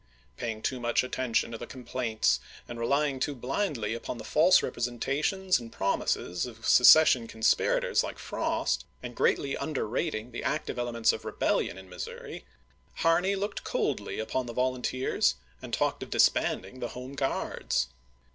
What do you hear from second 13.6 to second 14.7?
coldly upon the